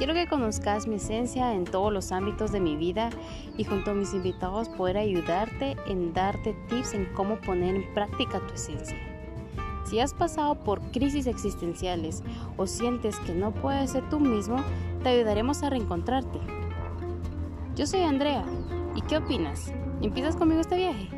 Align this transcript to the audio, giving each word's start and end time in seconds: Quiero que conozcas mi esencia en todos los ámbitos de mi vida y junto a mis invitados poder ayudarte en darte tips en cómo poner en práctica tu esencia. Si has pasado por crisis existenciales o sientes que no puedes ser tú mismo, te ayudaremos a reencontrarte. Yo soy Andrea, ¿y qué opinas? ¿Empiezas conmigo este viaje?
Quiero 0.00 0.14
que 0.14 0.26
conozcas 0.26 0.86
mi 0.86 0.94
esencia 0.94 1.52
en 1.52 1.64
todos 1.64 1.92
los 1.92 2.10
ámbitos 2.10 2.52
de 2.52 2.58
mi 2.58 2.74
vida 2.74 3.10
y 3.58 3.64
junto 3.64 3.90
a 3.90 3.94
mis 3.94 4.14
invitados 4.14 4.70
poder 4.70 4.96
ayudarte 4.96 5.76
en 5.86 6.14
darte 6.14 6.56
tips 6.70 6.94
en 6.94 7.04
cómo 7.12 7.36
poner 7.36 7.74
en 7.74 7.92
práctica 7.92 8.40
tu 8.40 8.54
esencia. 8.54 8.96
Si 9.84 10.00
has 10.00 10.14
pasado 10.14 10.54
por 10.54 10.80
crisis 10.90 11.26
existenciales 11.26 12.22
o 12.56 12.66
sientes 12.66 13.18
que 13.18 13.34
no 13.34 13.52
puedes 13.52 13.90
ser 13.90 14.08
tú 14.08 14.20
mismo, 14.20 14.64
te 15.02 15.10
ayudaremos 15.10 15.62
a 15.62 15.68
reencontrarte. 15.68 16.38
Yo 17.76 17.86
soy 17.86 18.00
Andrea, 18.00 18.46
¿y 18.96 19.02
qué 19.02 19.18
opinas? 19.18 19.70
¿Empiezas 20.00 20.34
conmigo 20.34 20.62
este 20.62 20.78
viaje? 20.78 21.10